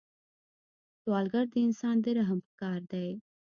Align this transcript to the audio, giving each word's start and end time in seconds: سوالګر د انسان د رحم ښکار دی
سوالګر 1.01 1.45
د 1.53 1.55
انسان 1.65 1.95
د 2.03 2.05
رحم 2.17 2.39
ښکار 2.47 2.81
دی 2.91 3.09